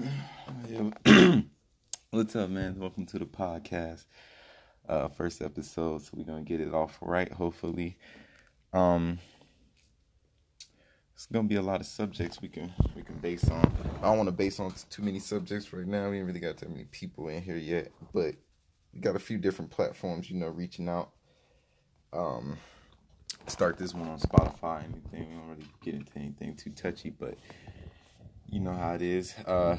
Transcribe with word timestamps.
What's 2.10 2.34
up, 2.34 2.48
man? 2.48 2.78
Welcome 2.78 3.04
to 3.06 3.18
the 3.18 3.26
podcast. 3.26 4.06
Uh, 4.88 5.08
first 5.08 5.42
episode, 5.42 6.02
so 6.02 6.12
we're 6.14 6.24
gonna 6.24 6.42
get 6.42 6.60
it 6.60 6.72
off 6.72 6.98
right. 7.02 7.30
Hopefully, 7.30 7.98
um, 8.72 9.18
it's 11.14 11.26
gonna 11.26 11.48
be 11.48 11.56
a 11.56 11.62
lot 11.62 11.80
of 11.80 11.86
subjects 11.86 12.40
we 12.40 12.48
can 12.48 12.72
we 12.96 13.02
can 13.02 13.16
base 13.18 13.48
on. 13.50 13.72
I 13.98 14.06
don't 14.06 14.16
want 14.16 14.28
to 14.28 14.32
base 14.32 14.58
on 14.58 14.72
too 14.88 15.02
many 15.02 15.18
subjects 15.18 15.72
right 15.72 15.86
now. 15.86 16.08
We 16.08 16.18
ain't 16.18 16.26
really 16.26 16.40
got 16.40 16.56
that 16.58 16.70
many 16.70 16.84
people 16.84 17.28
in 17.28 17.42
here 17.42 17.58
yet, 17.58 17.92
but 18.14 18.34
we 18.94 19.00
got 19.00 19.16
a 19.16 19.20
few 19.20 19.36
different 19.36 19.70
platforms, 19.70 20.30
you 20.30 20.38
know, 20.38 20.48
reaching 20.48 20.88
out. 20.88 21.10
Um, 22.12 22.56
start 23.46 23.76
this 23.76 23.94
one 23.94 24.08
on 24.08 24.18
Spotify. 24.18 24.84
Anything 24.84 25.28
we 25.28 25.36
don't 25.36 25.48
really 25.48 25.68
get 25.82 25.94
into 25.94 26.16
anything 26.16 26.56
too 26.56 26.70
touchy, 26.70 27.10
but 27.10 27.36
you 28.50 28.60
know 28.60 28.74
how 28.74 28.94
it 28.94 29.02
is. 29.02 29.34
Uh, 29.46 29.76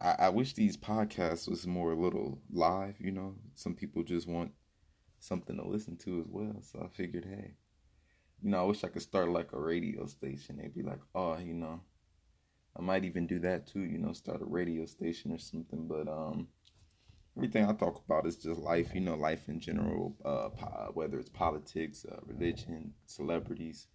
I, 0.00 0.16
I 0.20 0.28
wish 0.30 0.54
these 0.54 0.76
podcasts 0.76 1.48
was 1.48 1.66
more 1.66 1.92
a 1.92 1.96
little 2.00 2.40
live. 2.52 2.96
You 3.00 3.12
know, 3.12 3.34
some 3.54 3.74
people 3.74 4.02
just 4.02 4.28
want 4.28 4.52
something 5.20 5.56
to 5.56 5.66
listen 5.66 5.96
to 5.98 6.20
as 6.20 6.26
well. 6.28 6.56
So 6.62 6.82
I 6.84 6.88
figured, 6.88 7.26
hey, 7.26 7.54
you 8.42 8.50
know, 8.50 8.60
I 8.60 8.64
wish 8.64 8.84
I 8.84 8.88
could 8.88 9.02
start 9.02 9.30
like 9.30 9.52
a 9.52 9.60
radio 9.60 10.06
station. 10.06 10.58
They'd 10.58 10.74
be 10.74 10.82
like, 10.82 11.00
oh, 11.14 11.38
you 11.38 11.54
know, 11.54 11.80
I 12.76 12.82
might 12.82 13.04
even 13.04 13.26
do 13.26 13.38
that 13.40 13.66
too. 13.66 13.80
You 13.82 13.98
know, 13.98 14.12
start 14.12 14.42
a 14.42 14.46
radio 14.46 14.86
station 14.86 15.32
or 15.32 15.38
something. 15.38 15.88
But 15.88 16.08
um, 16.08 16.48
everything 17.36 17.66
I 17.66 17.74
talk 17.74 18.02
about 18.06 18.26
is 18.26 18.36
just 18.36 18.60
life. 18.60 18.94
You 18.94 19.02
know, 19.02 19.16
life 19.16 19.48
in 19.48 19.60
general. 19.60 20.16
Uh, 20.24 20.50
po- 20.50 20.92
whether 20.94 21.18
it's 21.18 21.30
politics, 21.30 22.06
uh, 22.10 22.18
religion, 22.26 22.94
celebrities, 23.06 23.88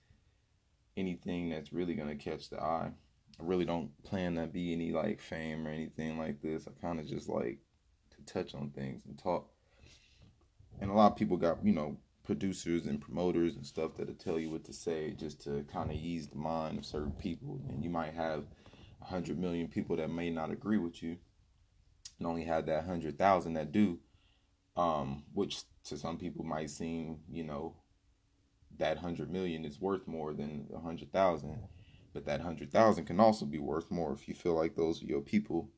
anything 0.97 1.49
that's 1.49 1.71
really 1.73 1.93
gonna 1.95 2.15
catch 2.15 2.49
the 2.49 2.61
eye. 2.61 2.91
I 3.39 3.43
really 3.43 3.65
don't 3.65 3.91
plan 4.03 4.35
to 4.35 4.47
be 4.47 4.71
any 4.73 4.91
like 4.91 5.19
fame 5.19 5.67
or 5.67 5.71
anything 5.71 6.17
like 6.17 6.41
this. 6.41 6.67
I 6.67 6.71
kind 6.81 6.99
of 6.99 7.07
just 7.07 7.27
like 7.27 7.59
to 8.11 8.33
touch 8.33 8.55
on 8.55 8.69
things 8.69 9.03
and 9.05 9.17
talk. 9.17 9.49
And 10.79 10.89
a 10.89 10.93
lot 10.93 11.11
of 11.11 11.17
people 11.17 11.37
got, 11.37 11.65
you 11.65 11.73
know, 11.73 11.97
producers 12.23 12.85
and 12.85 12.99
promoters 13.01 13.55
and 13.55 13.65
stuff 13.65 13.91
that'll 13.97 14.15
tell 14.15 14.39
you 14.39 14.49
what 14.49 14.63
to 14.65 14.73
say 14.73 15.11
just 15.11 15.41
to 15.43 15.63
kind 15.71 15.91
of 15.91 15.97
ease 15.97 16.27
the 16.27 16.37
mind 16.37 16.77
of 16.77 16.85
certain 16.85 17.11
people. 17.11 17.59
And 17.69 17.83
you 17.83 17.89
might 17.89 18.13
have 18.13 18.45
a 19.01 19.05
hundred 19.05 19.37
million 19.37 19.67
people 19.67 19.95
that 19.97 20.09
may 20.09 20.29
not 20.29 20.51
agree 20.51 20.77
with 20.77 21.03
you 21.03 21.17
and 22.17 22.27
only 22.27 22.43
have 22.45 22.65
that 22.67 22.85
hundred 22.85 23.17
thousand 23.17 23.53
that 23.53 23.71
do. 23.71 23.99
Um, 24.77 25.23
which 25.33 25.63
to 25.85 25.97
some 25.97 26.17
people 26.17 26.43
might 26.43 26.69
seem, 26.69 27.19
you 27.31 27.45
know, 27.45 27.75
that 28.77 28.97
hundred 28.97 29.31
million 29.31 29.63
is 29.63 29.79
worth 29.79 30.05
more 30.05 30.33
than 30.33 30.67
a 30.75 30.79
hundred 30.79 31.13
thousand 31.13 31.59
but 32.15 32.25
that 32.25 32.39
hundred 32.39 32.71
thousand 32.71 33.05
can 33.05 33.19
also 33.19 33.45
be 33.45 33.59
worth 33.59 33.91
more 33.91 34.13
if 34.13 34.27
you 34.27 34.33
feel 34.33 34.55
like 34.55 34.73
those 34.73 35.03
are 35.03 35.05
your 35.05 35.19
people, 35.19 35.69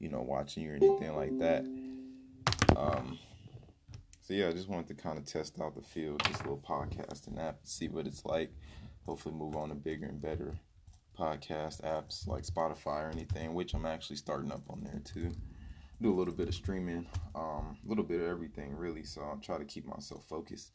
you 0.00 0.10
know, 0.10 0.20
watching 0.20 0.64
you 0.64 0.72
or 0.72 0.74
anything 0.74 1.14
like 1.14 1.38
that. 1.38 1.64
Um, 2.76 3.16
so 4.20 4.34
yeah, 4.34 4.48
I 4.48 4.52
just 4.52 4.68
wanted 4.68 4.88
to 4.88 4.94
kind 4.94 5.16
of 5.16 5.24
test 5.24 5.60
out 5.60 5.76
the 5.76 5.82
field, 5.82 6.20
this 6.24 6.40
little 6.40 6.58
podcasting 6.68 7.38
app, 7.40 7.60
see 7.62 7.86
what 7.86 8.08
it's 8.08 8.24
like. 8.24 8.52
Hopefully, 9.06 9.36
move 9.36 9.54
on 9.54 9.68
to 9.68 9.76
bigger 9.76 10.06
and 10.06 10.20
better 10.20 10.52
podcast 11.16 11.80
apps 11.82 12.26
like 12.26 12.42
Spotify 12.42 13.04
or 13.04 13.10
anything, 13.10 13.54
which 13.54 13.72
I'm 13.72 13.86
actually 13.86 14.16
starting 14.16 14.50
up 14.50 14.64
on 14.68 14.82
there 14.82 15.00
too. 15.04 15.30
Do 16.02 16.12
a 16.12 16.16
little 16.16 16.34
bit 16.34 16.48
of 16.48 16.56
streaming, 16.56 17.06
um, 17.36 17.78
a 17.84 17.88
little 17.88 18.02
bit 18.02 18.20
of 18.20 18.26
everything 18.26 18.76
really. 18.76 19.04
So 19.04 19.20
I'll 19.20 19.38
try 19.38 19.58
to 19.58 19.64
keep 19.64 19.86
myself 19.86 20.24
focused. 20.28 20.72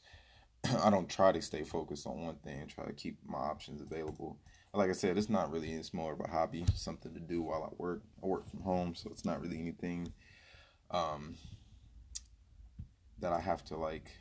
I 0.81 0.89
don't 0.89 1.09
try 1.09 1.33
to 1.33 1.42
stay 1.42 1.66
focused 1.66 2.08
on 2.08 2.23
one 2.23 2.36
thing. 2.36 2.67
Try 2.67 2.86
to 2.86 2.94
keep 2.94 3.17
my 3.28 3.39
options 3.39 3.81
available 3.81 4.39
like 4.73 4.89
I 4.89 4.94
said, 4.94 5.17
it's 5.17 5.30
not 5.30 5.52
really. 5.52 5.72
It's 5.72 5.94
more 5.94 6.14
of 6.14 6.20
a 6.20 6.28
hobby, 6.28 6.66
something 6.75 7.14
to 7.14 7.20
do 7.20 7.42
while 7.42 7.64
I 7.64 7.75
work. 7.78 8.03
I 8.23 8.28
work 8.28 8.48
from 8.50 8.62
home, 8.62 8.95
so 8.95 9.09
it's 9.11 9.26
not 9.26 9.42
really 9.42 9.59
anything 9.59 10.14
um, 10.92 11.36
that 13.20 13.34
I 13.34 13.39
have 13.39 13.64
to 13.66 13.77
like 13.77 14.11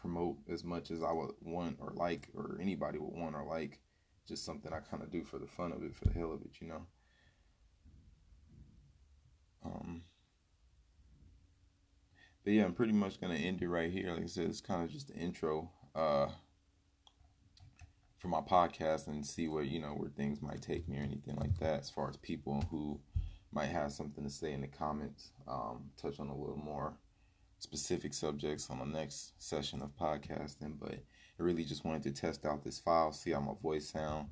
promote 0.00 0.38
as 0.48 0.64
much 0.64 0.90
as 0.90 1.02
I 1.02 1.12
would 1.12 1.32
want 1.40 1.78
or 1.80 1.92
like, 1.94 2.28
or 2.34 2.58
anybody 2.60 2.98
would 2.98 3.16
want 3.16 3.34
or 3.34 3.44
like. 3.44 3.80
Just 4.28 4.44
something 4.44 4.72
I 4.72 4.78
kind 4.78 5.02
of 5.02 5.10
do 5.10 5.24
for 5.24 5.40
the 5.40 5.48
fun 5.48 5.72
of 5.72 5.82
it, 5.82 5.96
for 5.96 6.04
the 6.04 6.14
hell 6.14 6.32
of 6.32 6.42
it, 6.42 6.60
you 6.60 6.68
know. 6.68 6.86
Um, 9.64 10.02
but 12.44 12.52
yeah, 12.52 12.64
I'm 12.64 12.72
pretty 12.72 12.92
much 12.92 13.20
gonna 13.20 13.34
end 13.34 13.62
it 13.62 13.68
right 13.68 13.90
here. 13.90 14.12
Like 14.12 14.22
I 14.22 14.26
said, 14.26 14.46
it's 14.46 14.60
kind 14.60 14.84
of 14.84 14.90
just 14.90 15.08
the 15.08 15.14
intro. 15.14 15.70
Uh, 15.92 16.28
for 18.22 18.28
my 18.28 18.40
podcast 18.40 19.08
and 19.08 19.26
see 19.26 19.48
where 19.48 19.64
you 19.64 19.80
know 19.80 19.88
where 19.88 20.08
things 20.08 20.40
might 20.40 20.62
take 20.62 20.88
me 20.88 20.96
or 20.96 21.02
anything 21.02 21.34
like 21.34 21.58
that 21.58 21.80
as 21.80 21.90
far 21.90 22.08
as 22.08 22.16
people 22.18 22.64
who 22.70 23.00
might 23.50 23.66
have 23.66 23.90
something 23.90 24.22
to 24.22 24.30
say 24.30 24.52
in 24.52 24.60
the 24.60 24.68
comments 24.68 25.32
um, 25.48 25.90
touch 26.00 26.20
on 26.20 26.28
a 26.28 26.36
little 26.36 26.56
more 26.56 26.94
specific 27.58 28.14
subjects 28.14 28.70
on 28.70 28.78
the 28.78 28.84
next 28.84 29.32
session 29.42 29.82
of 29.82 29.96
podcasting. 29.96 30.78
But 30.80 30.92
i 30.92 31.42
really 31.42 31.64
just 31.64 31.84
wanted 31.84 32.04
to 32.04 32.12
test 32.12 32.46
out 32.46 32.62
this 32.62 32.78
file 32.78 33.10
see 33.10 33.32
how 33.32 33.40
my 33.40 33.54
voice 33.60 33.90
sound 33.90 34.28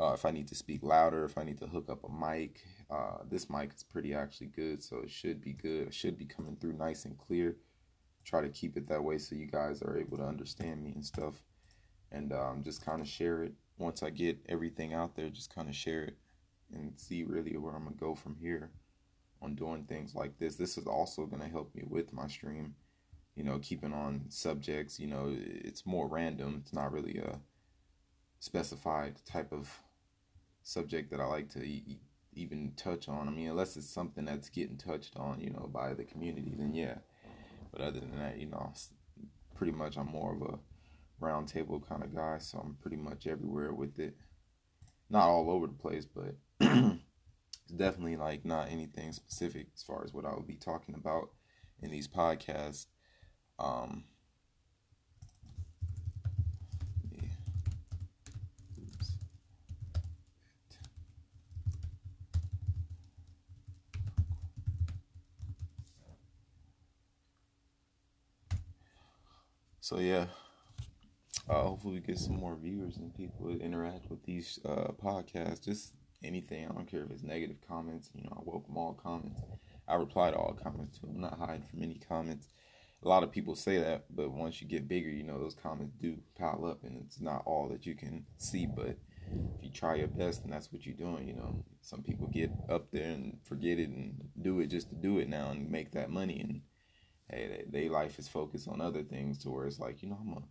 uh, 0.00 0.12
if 0.14 0.24
i 0.24 0.30
need 0.30 0.48
to 0.48 0.54
speak 0.54 0.82
louder 0.82 1.24
if 1.26 1.36
i 1.36 1.42
need 1.42 1.58
to 1.58 1.66
hook 1.66 1.90
up 1.90 2.04
a 2.04 2.10
mic. 2.10 2.62
Uh, 2.90 3.18
this 3.30 3.50
mic 3.50 3.74
is 3.76 3.82
pretty 3.82 4.14
actually 4.14 4.46
good 4.46 4.82
so 4.82 5.00
it 5.00 5.10
should 5.10 5.42
be 5.42 5.52
good. 5.52 5.88
It 5.88 5.94
should 5.94 6.16
be 6.16 6.24
coming 6.24 6.56
through 6.56 6.72
nice 6.72 7.04
and 7.04 7.18
clear. 7.18 7.56
Try 8.24 8.40
to 8.40 8.48
keep 8.48 8.78
it 8.78 8.88
that 8.88 9.04
way 9.04 9.18
so 9.18 9.34
you 9.34 9.46
guys 9.46 9.82
are 9.82 9.98
able 9.98 10.16
to 10.16 10.24
understand 10.24 10.82
me 10.82 10.92
and 10.92 11.04
stuff 11.04 11.42
and 12.10 12.32
um, 12.32 12.62
just 12.64 12.84
kind 12.84 13.00
of 13.00 13.08
share 13.08 13.42
it 13.42 13.54
once 13.76 14.02
I 14.02 14.10
get 14.10 14.38
everything 14.48 14.94
out 14.94 15.16
there. 15.16 15.28
Just 15.30 15.54
kind 15.54 15.68
of 15.68 15.74
share 15.74 16.04
it 16.04 16.16
and 16.72 16.92
see 16.96 17.22
really 17.22 17.56
where 17.56 17.74
I'm 17.74 17.84
gonna 17.84 17.96
go 17.96 18.14
from 18.14 18.36
here 18.36 18.70
on 19.40 19.54
doing 19.54 19.84
things 19.84 20.14
like 20.14 20.38
this. 20.38 20.56
This 20.56 20.76
is 20.76 20.86
also 20.86 21.26
gonna 21.26 21.48
help 21.48 21.74
me 21.74 21.82
with 21.86 22.12
my 22.12 22.28
stream. 22.28 22.74
You 23.34 23.44
know, 23.44 23.58
keeping 23.60 23.92
on 23.92 24.24
subjects. 24.28 24.98
You 24.98 25.06
know, 25.06 25.32
it's 25.36 25.86
more 25.86 26.08
random. 26.08 26.60
It's 26.62 26.72
not 26.72 26.92
really 26.92 27.18
a 27.18 27.38
specified 28.40 29.16
type 29.24 29.52
of 29.52 29.80
subject 30.62 31.10
that 31.10 31.20
I 31.20 31.26
like 31.26 31.48
to 31.50 31.60
e- 31.60 32.00
even 32.34 32.72
touch 32.76 33.08
on. 33.08 33.28
I 33.28 33.30
mean, 33.30 33.48
unless 33.48 33.76
it's 33.76 33.88
something 33.88 34.24
that's 34.24 34.48
getting 34.48 34.76
touched 34.76 35.16
on, 35.16 35.40
you 35.40 35.50
know, 35.50 35.68
by 35.72 35.94
the 35.94 36.04
community, 36.04 36.54
then 36.56 36.74
yeah. 36.74 36.98
But 37.72 37.80
other 37.80 38.00
than 38.00 38.18
that, 38.18 38.38
you 38.38 38.46
know, 38.46 38.72
pretty 39.54 39.72
much 39.72 39.96
I'm 39.96 40.06
more 40.06 40.34
of 40.34 40.42
a 40.42 40.58
roundtable 41.20 41.86
kind 41.86 42.02
of 42.02 42.14
guy, 42.14 42.38
so 42.38 42.58
I'm 42.58 42.74
pretty 42.80 42.96
much 42.96 43.26
everywhere 43.26 43.72
with 43.72 43.98
it. 43.98 44.16
Not 45.10 45.28
all 45.28 45.50
over 45.50 45.66
the 45.66 45.72
place, 45.72 46.06
but 46.06 46.36
it's 46.60 47.00
definitely 47.76 48.16
like 48.16 48.44
not 48.44 48.70
anything 48.70 49.12
specific 49.12 49.68
as 49.74 49.82
far 49.82 50.04
as 50.04 50.12
what 50.12 50.24
I 50.24 50.30
will 50.30 50.42
be 50.42 50.56
talking 50.56 50.94
about 50.94 51.30
in 51.82 51.90
these 51.90 52.08
podcasts. 52.08 52.86
Um, 53.58 54.04
So 69.80 69.98
yeah, 70.00 70.26
uh, 71.48 71.62
hopefully, 71.62 71.94
we 71.94 72.00
get 72.00 72.18
some 72.18 72.36
more 72.36 72.56
viewers 72.56 72.96
and 72.96 73.14
people 73.14 73.46
to 73.48 73.60
interact 73.60 74.10
with 74.10 74.22
these 74.24 74.58
uh, 74.64 74.92
podcasts. 75.02 75.64
Just 75.64 75.94
anything. 76.22 76.66
I 76.66 76.72
don't 76.72 76.90
care 76.90 77.04
if 77.04 77.10
it's 77.10 77.22
negative 77.22 77.56
comments. 77.66 78.10
You 78.14 78.24
know, 78.24 78.36
I 78.36 78.40
welcome 78.44 78.76
all 78.76 78.94
comments. 78.94 79.40
I 79.86 79.94
reply 79.94 80.30
to 80.30 80.36
all 80.36 80.52
comments 80.52 80.98
too. 80.98 81.08
I'm 81.08 81.20
not 81.20 81.38
hiding 81.38 81.66
from 81.70 81.82
any 81.82 82.00
comments. 82.06 82.48
A 83.02 83.08
lot 83.08 83.22
of 83.22 83.30
people 83.30 83.54
say 83.54 83.78
that, 83.78 84.04
but 84.10 84.32
once 84.32 84.60
you 84.60 84.66
get 84.66 84.88
bigger, 84.88 85.08
you 85.08 85.22
know 85.22 85.38
those 85.38 85.54
comments 85.54 85.94
do 86.00 86.18
pile 86.36 86.66
up, 86.66 86.82
and 86.82 87.00
it's 87.06 87.20
not 87.20 87.42
all 87.46 87.68
that 87.68 87.86
you 87.86 87.94
can 87.94 88.26
see. 88.38 88.66
But 88.66 88.98
if 89.56 89.62
you 89.62 89.70
try 89.70 89.94
your 89.94 90.08
best, 90.08 90.42
and 90.42 90.52
that's 90.52 90.72
what 90.72 90.84
you're 90.84 90.96
doing, 90.96 91.28
you 91.28 91.34
know, 91.34 91.64
some 91.80 92.02
people 92.02 92.26
get 92.26 92.50
up 92.68 92.90
there 92.90 93.10
and 93.10 93.38
forget 93.44 93.78
it 93.78 93.88
and 93.88 94.28
do 94.42 94.60
it 94.60 94.66
just 94.66 94.88
to 94.90 94.96
do 94.96 95.18
it 95.18 95.28
now 95.28 95.50
and 95.50 95.70
make 95.70 95.92
that 95.92 96.10
money. 96.10 96.40
And 96.40 96.60
hey, 97.30 97.64
their 97.68 97.88
life 97.88 98.18
is 98.18 98.26
focused 98.26 98.66
on 98.66 98.80
other 98.80 99.04
things 99.04 99.38
to 99.38 99.50
where 99.50 99.66
it's 99.66 99.78
like, 99.78 100.02
you 100.02 100.08
know, 100.08 100.18
I'm 100.20 100.32
a 100.32 100.42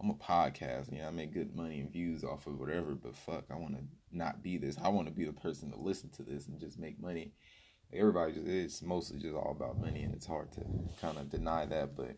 I'm 0.00 0.10
a 0.10 0.14
podcast. 0.14 0.92
You 0.92 0.98
know, 0.98 1.08
I 1.08 1.10
make 1.10 1.32
good 1.32 1.54
money 1.54 1.80
and 1.80 1.92
views 1.92 2.24
off 2.24 2.46
of 2.46 2.58
whatever, 2.58 2.94
but 2.94 3.16
fuck, 3.16 3.44
I 3.50 3.56
want 3.56 3.76
to 3.76 3.84
not 4.12 4.42
be 4.42 4.58
this. 4.58 4.76
I 4.82 4.88
want 4.88 5.08
to 5.08 5.12
be 5.14 5.24
the 5.24 5.32
person 5.32 5.70
to 5.72 5.78
listen 5.78 6.10
to 6.10 6.22
this 6.22 6.46
and 6.46 6.60
just 6.60 6.78
make 6.78 7.00
money. 7.00 7.32
Everybody 7.92 8.32
just 8.34 8.46
it's 8.46 8.82
mostly 8.82 9.18
just 9.18 9.34
all 9.34 9.50
about 9.50 9.80
money, 9.80 10.02
and 10.02 10.14
it's 10.14 10.26
hard 10.26 10.52
to 10.52 10.64
kind 11.00 11.18
of 11.18 11.30
deny 11.30 11.66
that, 11.66 11.96
but. 11.96 12.16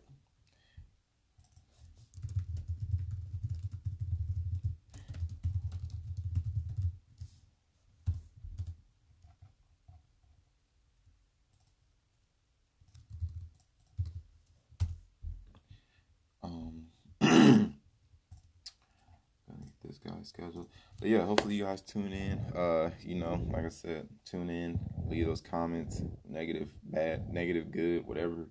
Probably 20.21 20.49
scheduled. 20.51 20.67
But 20.99 21.09
yeah, 21.09 21.25
hopefully 21.25 21.55
you 21.55 21.63
guys 21.63 21.81
tune 21.81 22.13
in. 22.13 22.39
Uh, 22.55 22.91
you 23.01 23.15
know, 23.15 23.45
like 23.51 23.65
I 23.65 23.69
said, 23.69 24.07
tune 24.25 24.49
in, 24.49 24.79
leave 25.07 25.25
those 25.25 25.41
comments, 25.41 26.01
negative, 26.27 26.69
bad, 26.83 27.33
negative, 27.33 27.71
good, 27.71 28.05
whatever. 28.05 28.47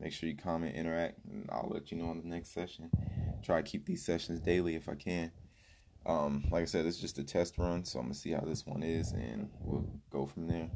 Make 0.00 0.12
sure 0.12 0.28
you 0.28 0.36
comment, 0.36 0.76
interact, 0.76 1.24
and 1.26 1.48
I'll 1.50 1.70
let 1.72 1.90
you 1.90 1.98
know 1.98 2.10
on 2.10 2.18
the 2.18 2.28
next 2.28 2.54
session. 2.54 2.90
Try 3.42 3.62
to 3.62 3.68
keep 3.68 3.84
these 3.86 4.04
sessions 4.04 4.40
daily 4.40 4.76
if 4.76 4.88
I 4.88 4.94
can. 4.94 5.32
Um, 6.06 6.44
like 6.50 6.62
I 6.62 6.66
said, 6.66 6.86
it's 6.86 6.98
just 6.98 7.18
a 7.18 7.24
test 7.24 7.58
run, 7.58 7.84
so 7.84 7.98
I'm 7.98 8.06
gonna 8.06 8.14
see 8.14 8.30
how 8.30 8.40
this 8.40 8.64
one 8.64 8.84
is, 8.84 9.12
and 9.12 9.50
we'll 9.60 9.90
go 10.10 10.24
from 10.24 10.46
there. 10.46 10.70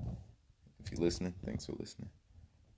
If 0.85 0.91
you're 0.91 1.01
listening, 1.01 1.35
thanks 1.45 1.67
for 1.67 1.75
listening. 1.79 2.11